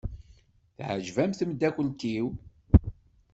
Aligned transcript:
Teɛjeb-am 0.75 1.31
tmeddakelt-iw? 1.33 2.27